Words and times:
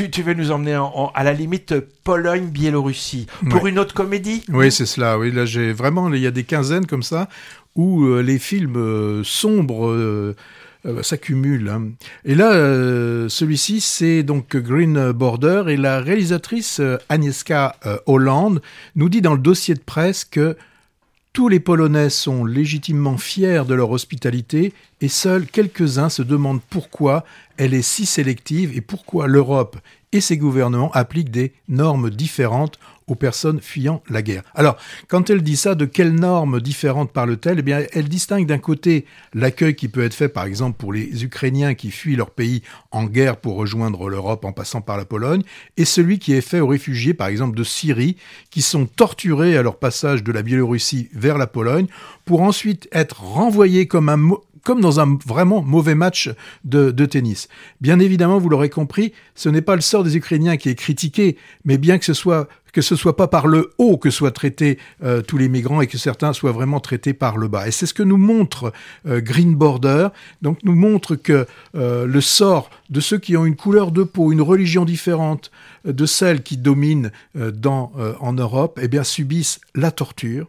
tu, 0.00 0.10
tu 0.10 0.22
veux 0.22 0.32
nous 0.32 0.50
emmener 0.50 0.80
à 1.14 1.24
la 1.24 1.32
limite 1.34 1.74
Pologne-Biélorussie 2.04 3.26
pour 3.50 3.66
une 3.66 3.78
autre 3.78 3.92
comédie? 3.92 4.42
Oui, 4.48 4.72
c'est 4.72 4.86
cela. 4.86 5.18
Oui, 5.18 5.30
là, 5.30 5.44
j'ai 5.44 5.72
vraiment, 5.72 6.12
il 6.12 6.20
y 6.20 6.26
a 6.26 6.30
des 6.30 6.44
quinzaines 6.44 6.86
comme 6.86 7.02
ça 7.02 7.28
où 7.76 8.04
euh, 8.04 8.22
les 8.22 8.38
films 8.38 8.76
euh, 8.76 9.22
sombres 9.24 9.90
euh, 9.90 10.34
s'accumulent. 11.02 11.68
Hein. 11.68 11.90
Et 12.24 12.34
là, 12.34 12.52
celui-ci, 13.28 13.82
c'est 13.82 14.22
donc 14.22 14.56
Green 14.56 15.12
Border 15.12 15.64
et 15.68 15.76
la 15.76 16.00
réalisatrice 16.00 16.80
Agnieszka 17.10 17.76
Holland 18.06 18.60
nous 18.96 19.10
dit 19.10 19.20
dans 19.20 19.34
le 19.34 19.40
dossier 19.40 19.74
de 19.74 19.80
presse 19.80 20.24
que 20.24 20.56
tous 21.32 21.48
les 21.48 21.60
Polonais 21.60 22.10
sont 22.10 22.44
légitimement 22.44 23.16
fiers 23.16 23.64
de 23.64 23.74
leur 23.74 23.90
hospitalité 23.90 24.72
et 25.00 25.08
seuls 25.08 25.46
quelques-uns 25.46 26.08
se 26.08 26.22
demandent 26.22 26.62
pourquoi 26.68 27.24
elle 27.56 27.72
est 27.72 27.82
si 27.82 28.04
sélective 28.04 28.76
et 28.76 28.80
pourquoi 28.80 29.28
l'Europe 29.28 29.76
et 30.12 30.20
ses 30.20 30.36
gouvernements 30.36 30.90
appliquent 30.92 31.30
des 31.30 31.52
normes 31.68 32.10
différentes 32.10 32.78
aux 33.06 33.16
personnes 33.16 33.60
fuyant 33.60 34.02
la 34.08 34.22
guerre. 34.22 34.44
Alors, 34.54 34.76
quand 35.08 35.30
elle 35.30 35.42
dit 35.42 35.56
ça, 35.56 35.74
de 35.74 35.84
quelles 35.84 36.14
normes 36.14 36.60
différentes 36.60 37.12
parle-t-elle? 37.12 37.58
Eh 37.58 37.62
bien, 37.62 37.82
elle 37.92 38.08
distingue 38.08 38.46
d'un 38.46 38.58
côté 38.58 39.04
l'accueil 39.34 39.74
qui 39.74 39.88
peut 39.88 40.04
être 40.04 40.14
fait, 40.14 40.28
par 40.28 40.44
exemple, 40.44 40.78
pour 40.78 40.92
les 40.92 41.24
Ukrainiens 41.24 41.74
qui 41.74 41.90
fuient 41.90 42.14
leur 42.14 42.30
pays 42.30 42.62
en 42.92 43.04
guerre 43.04 43.36
pour 43.36 43.56
rejoindre 43.56 44.08
l'Europe 44.08 44.44
en 44.44 44.52
passant 44.52 44.80
par 44.80 44.96
la 44.96 45.04
Pologne, 45.04 45.42
et 45.76 45.84
celui 45.84 46.20
qui 46.20 46.34
est 46.34 46.40
fait 46.40 46.60
aux 46.60 46.68
réfugiés, 46.68 47.14
par 47.14 47.26
exemple, 47.26 47.56
de 47.56 47.64
Syrie, 47.64 48.16
qui 48.50 48.62
sont 48.62 48.86
torturés 48.86 49.56
à 49.56 49.62
leur 49.62 49.78
passage 49.78 50.22
de 50.22 50.30
la 50.30 50.42
Biélorussie 50.42 51.08
vers 51.12 51.36
la 51.36 51.48
Pologne, 51.48 51.86
pour 52.24 52.42
ensuite 52.42 52.88
être 52.92 53.24
renvoyés 53.24 53.88
comme 53.88 54.08
un, 54.08 54.30
comme 54.64 54.80
dans 54.80 55.00
un 55.00 55.18
vraiment 55.26 55.62
mauvais 55.62 55.94
match 55.94 56.30
de, 56.64 56.90
tennis. 57.06 57.48
Bien 57.80 57.98
évidemment, 57.98 58.38
vous 58.38 58.48
l'aurez 58.48 58.70
compris, 58.70 59.12
ce 59.34 59.48
n'est 59.48 59.62
pas 59.62 59.74
le 59.74 59.80
sort 59.80 60.04
des 60.04 60.16
Ukrainiens 60.16 60.56
qui 60.56 60.68
est 60.68 60.74
critiqué, 60.74 61.36
mais 61.64 61.78
bien 61.78 61.98
que 61.98 62.04
ce 62.04 62.14
soit 62.14 62.48
que 62.72 62.82
ce 62.82 62.94
soit 62.94 63.16
pas 63.16 63.26
par 63.26 63.48
le 63.48 63.72
haut 63.78 63.96
que 63.96 64.10
soient 64.10 64.30
traités 64.30 64.78
euh, 65.02 65.22
tous 65.22 65.36
les 65.38 65.48
migrants 65.48 65.80
et 65.80 65.88
que 65.88 65.98
certains 65.98 66.32
soient 66.32 66.52
vraiment 66.52 66.78
traités 66.78 67.14
par 67.14 67.36
le 67.36 67.48
bas. 67.48 67.66
Et 67.66 67.72
c'est 67.72 67.86
ce 67.86 67.94
que 67.94 68.02
nous 68.04 68.16
montre 68.16 68.72
euh, 69.06 69.20
Green 69.20 69.56
Border. 69.56 70.08
Donc 70.42 70.58
nous 70.62 70.76
montre 70.76 71.16
que 71.16 71.46
euh, 71.74 72.06
le 72.06 72.20
sort 72.20 72.70
de 72.88 73.00
ceux 73.00 73.18
qui 73.18 73.36
ont 73.36 73.44
une 73.44 73.56
couleur 73.56 73.90
de 73.90 74.04
peau, 74.04 74.30
une 74.30 74.40
religion 74.40 74.84
différente 74.84 75.50
de 75.84 76.06
celle 76.06 76.42
qui 76.42 76.58
domine 76.58 77.10
en 77.34 78.32
Europe, 78.32 78.78
eh 78.82 78.88
bien 78.88 79.02
subissent 79.02 79.60
la 79.74 79.90
torture, 79.90 80.48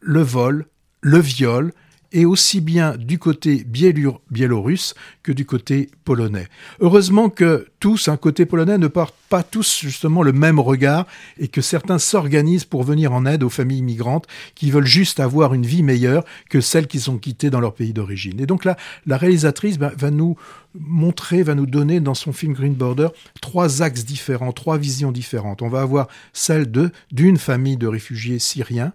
le 0.00 0.22
vol, 0.22 0.66
le 1.00 1.18
viol, 1.18 1.72
et 2.12 2.24
aussi 2.24 2.60
bien 2.60 2.96
du 2.96 3.18
côté 3.18 3.64
biélorusse 3.64 4.94
que 5.22 5.32
du 5.32 5.44
côté 5.44 5.90
polonais. 6.04 6.48
Heureusement 6.80 7.28
que 7.28 7.66
tous, 7.80 8.08
un 8.08 8.16
côté 8.16 8.46
polonais, 8.46 8.78
ne 8.78 8.86
portent 8.86 9.16
pas 9.28 9.42
tous 9.42 9.80
justement 9.80 10.22
le 10.22 10.32
même 10.32 10.60
regard 10.60 11.06
et 11.38 11.48
que 11.48 11.60
certains 11.60 11.98
s'organisent 11.98 12.64
pour 12.64 12.84
venir 12.84 13.12
en 13.12 13.26
aide 13.26 13.42
aux 13.42 13.48
familles 13.48 13.82
migrantes 13.82 14.26
qui 14.54 14.70
veulent 14.70 14.86
juste 14.86 15.20
avoir 15.20 15.54
une 15.54 15.66
vie 15.66 15.82
meilleure 15.82 16.24
que 16.48 16.60
celles 16.60 16.86
qui 16.86 17.00
sont 17.00 17.18
quittées 17.18 17.50
dans 17.50 17.60
leur 17.60 17.74
pays 17.74 17.92
d'origine. 17.92 18.40
Et 18.40 18.46
donc 18.46 18.64
là, 18.64 18.76
la 19.06 19.16
réalisatrice 19.16 19.78
ben, 19.78 19.92
va 19.96 20.10
nous 20.10 20.36
montrer, 20.78 21.42
va 21.42 21.54
nous 21.54 21.66
donner 21.66 22.00
dans 22.00 22.14
son 22.14 22.32
film 22.32 22.52
Green 22.52 22.74
Border 22.74 23.08
trois 23.40 23.82
axes 23.82 24.04
différents, 24.04 24.52
trois 24.52 24.78
visions 24.78 25.12
différentes. 25.12 25.62
On 25.62 25.68
va 25.68 25.80
avoir 25.80 26.08
celle 26.32 26.70
de 26.70 26.90
d'une 27.10 27.36
famille 27.36 27.76
de 27.76 27.86
réfugiés 27.86 28.38
syriens. 28.38 28.92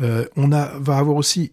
Euh, 0.00 0.26
on 0.36 0.52
a, 0.52 0.72
va 0.78 0.98
avoir 0.98 1.16
aussi 1.16 1.52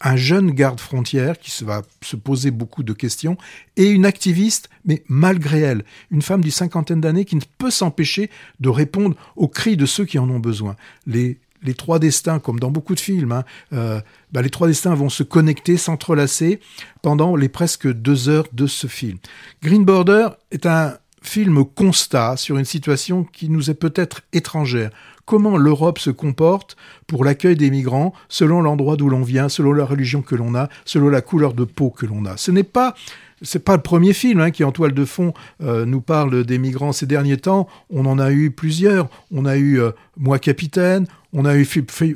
un 0.00 0.16
jeune 0.16 0.50
garde 0.50 0.80
frontière 0.80 1.38
qui 1.38 1.64
va 1.64 1.82
se 2.02 2.16
poser 2.16 2.50
beaucoup 2.50 2.82
de 2.82 2.92
questions 2.92 3.36
et 3.76 3.88
une 3.88 4.06
activiste, 4.06 4.70
mais 4.84 5.02
malgré 5.08 5.60
elle, 5.60 5.84
une 6.10 6.22
femme 6.22 6.40
d'une 6.40 6.50
cinquantaine 6.50 7.00
d'années 7.00 7.24
qui 7.24 7.36
ne 7.36 7.42
peut 7.58 7.70
s'empêcher 7.70 8.30
de 8.60 8.68
répondre 8.68 9.16
aux 9.36 9.48
cris 9.48 9.76
de 9.76 9.86
ceux 9.86 10.04
qui 10.04 10.18
en 10.18 10.28
ont 10.30 10.38
besoin. 10.38 10.76
Les, 11.06 11.38
les 11.62 11.74
trois 11.74 11.98
destins, 11.98 12.38
comme 12.38 12.60
dans 12.60 12.70
beaucoup 12.70 12.94
de 12.94 13.00
films, 13.00 13.32
hein, 13.32 13.44
euh, 13.72 14.00
bah, 14.32 14.42
les 14.42 14.50
trois 14.50 14.68
destins 14.68 14.94
vont 14.94 15.10
se 15.10 15.22
connecter, 15.22 15.76
s'entrelacer 15.76 16.60
pendant 17.02 17.36
les 17.36 17.48
presque 17.48 17.92
deux 17.92 18.28
heures 18.28 18.48
de 18.52 18.66
ce 18.66 18.86
film. 18.86 19.18
Green 19.62 19.84
Border 19.84 20.28
est 20.50 20.66
un 20.66 20.96
film 21.22 21.64
constat 21.64 22.36
sur 22.36 22.58
une 22.58 22.64
situation 22.64 23.24
qui 23.24 23.48
nous 23.48 23.70
est 23.70 23.74
peut-être 23.74 24.22
étrangère. 24.32 24.90
Comment 25.24 25.58
l'Europe 25.58 25.98
se 25.98 26.10
comporte 26.10 26.76
pour 27.06 27.24
l'accueil 27.24 27.54
des 27.54 27.70
migrants 27.70 28.14
selon 28.28 28.62
l'endroit 28.62 28.96
d'où 28.96 29.10
l'on 29.10 29.22
vient, 29.22 29.48
selon 29.48 29.72
la 29.72 29.84
religion 29.84 30.22
que 30.22 30.34
l'on 30.34 30.54
a, 30.54 30.68
selon 30.86 31.08
la 31.08 31.20
couleur 31.20 31.52
de 31.52 31.64
peau 31.64 31.90
que 31.90 32.06
l'on 32.06 32.24
a. 32.24 32.36
Ce 32.36 32.50
n'est 32.50 32.62
pas 32.62 32.94
c'est 33.42 33.64
pas 33.64 33.76
le 33.76 33.82
premier 33.82 34.12
film 34.12 34.40
hein, 34.40 34.50
qui 34.50 34.64
en 34.64 34.72
toile 34.72 34.92
de 34.92 35.04
fond 35.04 35.32
euh, 35.62 35.84
nous 35.84 36.00
parle 36.00 36.44
des 36.44 36.58
migrants 36.58 36.92
ces 36.92 37.06
derniers 37.06 37.36
temps. 37.36 37.68
On 37.90 38.06
en 38.06 38.18
a 38.18 38.32
eu 38.32 38.50
plusieurs. 38.50 39.08
On 39.30 39.44
a 39.44 39.56
eu 39.56 39.80
euh, 39.80 39.92
Moi 40.16 40.38
capitaine. 40.38 41.06
On 41.32 41.44
a 41.44 41.56
eu 41.56 41.68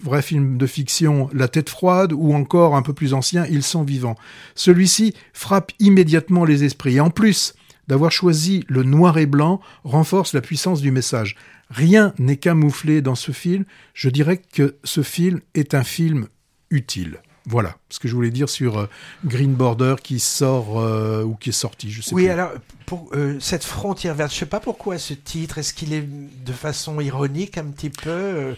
vrai 0.02 0.22
film 0.22 0.56
de 0.56 0.66
fiction 0.66 1.28
La 1.32 1.48
tête 1.48 1.68
froide 1.68 2.12
ou 2.12 2.32
encore 2.34 2.76
un 2.76 2.82
peu 2.82 2.92
plus 2.92 3.14
ancien 3.14 3.46
Ils 3.50 3.62
sont 3.62 3.82
vivants. 3.82 4.16
Celui-ci 4.54 5.14
frappe 5.32 5.72
immédiatement 5.78 6.44
les 6.44 6.64
esprits. 6.64 6.96
Et 6.96 7.00
en 7.00 7.10
plus 7.10 7.54
d'avoir 7.88 8.12
choisi 8.12 8.64
le 8.68 8.82
noir 8.82 9.18
et 9.18 9.26
blanc 9.26 9.60
renforce 9.84 10.34
la 10.34 10.40
puissance 10.40 10.80
du 10.80 10.90
message. 10.90 11.36
Rien 11.70 12.12
n'est 12.18 12.36
camouflé 12.36 13.02
dans 13.02 13.14
ce 13.14 13.32
film. 13.32 13.64
Je 13.94 14.08
dirais 14.08 14.36
que 14.36 14.76
ce 14.84 15.02
film 15.02 15.40
est 15.54 15.74
un 15.74 15.84
film 15.84 16.28
utile. 16.70 17.18
Voilà 17.46 17.76
ce 17.88 17.98
que 17.98 18.06
je 18.06 18.14
voulais 18.14 18.30
dire 18.30 18.48
sur 18.48 18.78
euh, 18.78 18.86
Green 19.24 19.54
Border 19.54 19.96
qui 20.02 20.20
sort 20.20 20.78
euh, 20.78 21.24
ou 21.24 21.34
qui 21.34 21.48
est 21.48 21.52
sorti, 21.52 21.90
je 21.90 22.00
sais 22.00 22.14
Oui, 22.14 22.28
alors 22.28 22.50
pour 22.86 23.10
euh, 23.14 23.38
cette 23.40 23.64
frontière 23.64 24.14
verte, 24.14 24.32
je 24.32 24.38
sais 24.38 24.46
pas 24.46 24.60
pourquoi 24.60 24.98
ce 24.98 25.14
titre. 25.14 25.58
Est-ce 25.58 25.74
qu'il 25.74 25.92
est 25.92 26.06
de 26.06 26.52
façon 26.52 27.00
ironique 27.00 27.58
un 27.58 27.64
petit 27.64 27.90
peu 27.90 28.54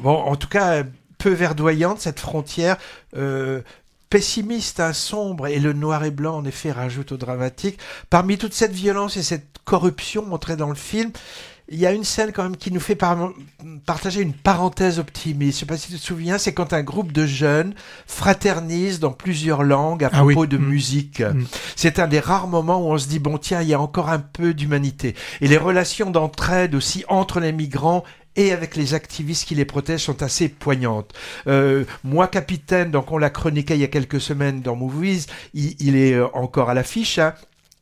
Bon, 0.00 0.14
en 0.14 0.36
tout 0.36 0.48
cas, 0.48 0.84
peu 1.18 1.30
verdoyante 1.30 2.00
cette 2.00 2.20
frontière. 2.20 2.78
Pessimiste, 4.14 4.78
hein, 4.78 4.92
sombre, 4.92 5.48
et 5.48 5.58
le 5.58 5.72
noir 5.72 6.04
et 6.04 6.12
blanc 6.12 6.36
en 6.36 6.44
effet 6.44 6.70
rajoute 6.70 7.10
au 7.10 7.16
dramatique. 7.16 7.80
Parmi 8.10 8.38
toute 8.38 8.54
cette 8.54 8.70
violence 8.70 9.16
et 9.16 9.24
cette 9.24 9.58
corruption 9.64 10.24
montrée 10.24 10.54
dans 10.54 10.68
le 10.68 10.76
film, 10.76 11.10
il 11.68 11.78
y 11.78 11.86
a 11.86 11.92
une 11.92 12.04
scène 12.04 12.32
quand 12.32 12.42
même 12.42 12.56
qui 12.56 12.70
nous 12.70 12.80
fait 12.80 12.96
partager 13.86 14.20
une 14.20 14.34
parenthèse 14.34 14.98
optimiste. 14.98 15.54
Je 15.54 15.60
sais 15.60 15.66
pas 15.66 15.78
si 15.78 15.92
tu 15.92 15.98
te 15.98 16.04
souviens, 16.04 16.36
c'est 16.36 16.52
quand 16.52 16.72
un 16.74 16.82
groupe 16.82 17.10
de 17.10 17.26
jeunes 17.26 17.74
fraternise 18.06 19.00
dans 19.00 19.12
plusieurs 19.12 19.62
langues 19.62 20.04
à 20.04 20.10
ah 20.12 20.18
propos 20.18 20.46
de 20.46 20.58
mm. 20.58 20.64
musique. 20.64 21.20
Mm. 21.20 21.44
C'est 21.74 21.98
un 21.98 22.06
des 22.06 22.20
rares 22.20 22.48
moments 22.48 22.86
où 22.86 22.92
on 22.92 22.98
se 22.98 23.08
dit 23.08 23.18
bon 23.18 23.38
tiens, 23.38 23.62
il 23.62 23.68
y 23.68 23.74
a 23.74 23.80
encore 23.80 24.10
un 24.10 24.18
peu 24.18 24.52
d'humanité. 24.52 25.14
Et 25.40 25.48
les 25.48 25.56
relations 25.56 26.10
d'entraide 26.10 26.74
aussi 26.74 27.04
entre 27.08 27.40
les 27.40 27.52
migrants 27.52 28.04
et 28.36 28.52
avec 28.52 28.76
les 28.76 28.94
activistes 28.94 29.46
qui 29.46 29.54
les 29.54 29.64
protègent 29.64 30.02
sont 30.02 30.22
assez 30.22 30.48
poignantes. 30.48 31.12
Euh, 31.46 31.84
moi, 32.02 32.26
capitaine, 32.26 32.90
donc 32.90 33.12
on 33.12 33.18
l'a 33.18 33.30
chroniqué 33.30 33.74
il 33.74 33.80
y 33.80 33.84
a 33.84 33.88
quelques 33.88 34.20
semaines 34.20 34.60
dans 34.60 34.76
Movies, 34.76 35.26
il, 35.54 35.76
il 35.78 35.96
est 35.96 36.14
euh, 36.14 36.26
encore 36.34 36.68
à 36.68 36.74
l'affiche. 36.74 37.18
Hein 37.18 37.34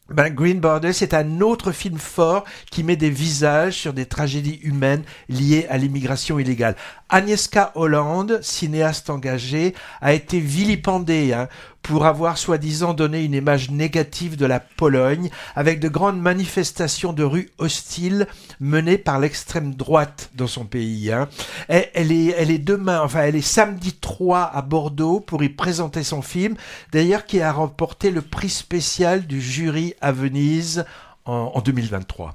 ben, 0.09 0.31
Green 0.31 0.61
Border, 0.61 0.93
c'est 0.93 1.15
un 1.15 1.41
autre 1.41 1.73
film 1.73 1.99
fort 1.99 2.45
qui 2.71 2.83
met 2.83 2.97
des 2.97 3.11
visages 3.11 3.75
sur 3.75 3.93
des 3.93 4.07
tragédies 4.07 4.61
humaines 4.63 5.05
liées 5.29 5.67
à 5.71 5.79
l'immigration 5.79 6.39
illégale. 6.39 6.77
Agnieszka 7.09 7.73
Holland, 7.75 8.41
cinéaste 8.43 9.11
engagée, 9.11 9.75
a 10.01 10.13
été 10.13 10.41
vilipendée 10.41 11.33
hein, 11.33 11.49
pour 11.83 12.07
avoir 12.07 12.39
soi-disant 12.39 12.95
donné 12.95 13.25
une 13.25 13.35
image 13.35 13.71
négative 13.71 14.37
de 14.37 14.47
la 14.47 14.61
Pologne, 14.61 15.31
avec 15.57 15.81
de 15.81 15.89
grandes 15.89 16.21
manifestations 16.21 17.13
de 17.13 17.25
rue 17.25 17.51
hostiles 17.59 18.27
menées 18.61 18.99
par 18.99 19.19
l'extrême 19.19 19.75
droite 19.75 20.31
dans 20.35 20.47
son 20.47 20.65
pays. 20.65 21.13
Hein. 21.13 21.29
Elle, 21.69 22.13
est, 22.13 22.35
elle 22.39 22.51
est 22.51 22.59
demain, 22.59 23.01
enfin 23.03 23.23
elle 23.23 23.37
est 23.37 23.41
samedi 23.41 23.93
3 23.93 24.51
à 24.55 24.63
Bordeaux 24.63 25.21
pour 25.21 25.43
y 25.43 25.49
présenter 25.49 26.03
son 26.03 26.23
film, 26.23 26.57
d'ailleurs 26.93 27.27
qui 27.27 27.41
a 27.41 27.53
remporté 27.53 28.11
le 28.11 28.23
prix 28.23 28.51
spécial 28.51 29.27
du 29.27 29.41
jury 29.41 29.95
à 30.01 30.13
Venise 30.13 30.85
en, 31.25 31.53
en 31.55 31.61
2023. 31.61 32.35